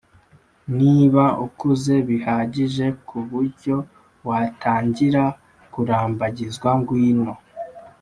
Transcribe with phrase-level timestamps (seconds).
[0.77, 3.75] Niba ukuze bihagije ku buryo
[4.27, 5.23] watangira
[5.73, 7.33] kurambagiza ngwino